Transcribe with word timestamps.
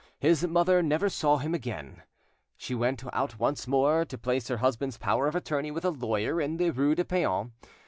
His 0.17 0.47
mother 0.47 0.81
never 0.81 1.09
saw 1.09 1.37
him 1.37 1.53
again. 1.53 2.01
She 2.57 2.73
went 2.73 3.03
out 3.13 3.37
once 3.37 3.67
more 3.67 4.03
to 4.05 4.17
place 4.17 4.47
her 4.47 4.57
husband's 4.57 4.97
power 4.97 5.27
of 5.27 5.35
attorney 5.35 5.69
with 5.69 5.85
a 5.85 5.91
lawyer 5.91 6.41
in 6.41 6.57
the 6.57 6.71
rue 6.71 6.95
de 6.95 7.05
Paon. 7.05 7.51